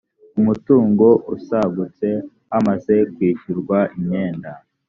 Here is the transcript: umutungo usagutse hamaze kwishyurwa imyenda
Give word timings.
umutungo 0.39 1.07
usagutse 1.35 2.07
hamaze 2.51 2.95
kwishyurwa 3.13 3.77
imyenda 3.97 4.51